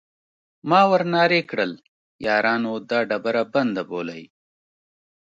ما 0.69 0.81
ور 0.89 1.01
نارې 1.13 1.41
کړل: 1.49 1.71
یارانو 2.27 2.71
دا 2.89 2.99
ډبره 3.09 3.43
بنده 3.53 3.83
بولئ. 3.91 4.23